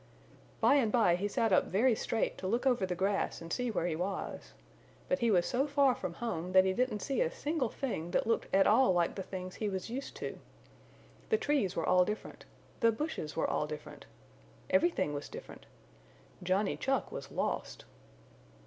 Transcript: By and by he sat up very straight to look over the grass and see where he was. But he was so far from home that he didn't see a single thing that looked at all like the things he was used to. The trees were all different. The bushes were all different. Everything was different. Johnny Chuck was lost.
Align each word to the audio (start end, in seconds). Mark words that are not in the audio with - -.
By 0.59 0.77
and 0.77 0.91
by 0.91 1.15
he 1.15 1.27
sat 1.27 1.53
up 1.53 1.65
very 1.65 1.93
straight 1.93 2.35
to 2.39 2.47
look 2.47 2.65
over 2.65 2.87
the 2.87 2.95
grass 2.95 3.39
and 3.39 3.53
see 3.53 3.69
where 3.69 3.85
he 3.85 3.95
was. 3.95 4.53
But 5.07 5.19
he 5.19 5.29
was 5.29 5.45
so 5.45 5.67
far 5.67 5.93
from 5.93 6.13
home 6.15 6.53
that 6.53 6.65
he 6.65 6.73
didn't 6.73 7.01
see 7.01 7.21
a 7.21 7.29
single 7.29 7.69
thing 7.69 8.09
that 8.09 8.25
looked 8.25 8.47
at 8.51 8.65
all 8.65 8.93
like 8.93 9.13
the 9.13 9.21
things 9.21 9.53
he 9.61 9.69
was 9.69 9.91
used 9.91 10.15
to. 10.15 10.39
The 11.29 11.37
trees 11.37 11.75
were 11.75 11.85
all 11.85 12.03
different. 12.03 12.45
The 12.79 12.91
bushes 12.91 13.35
were 13.35 13.47
all 13.47 13.67
different. 13.67 14.07
Everything 14.71 15.13
was 15.13 15.29
different. 15.29 15.67
Johnny 16.41 16.77
Chuck 16.77 17.11
was 17.11 17.29
lost. 17.31 17.85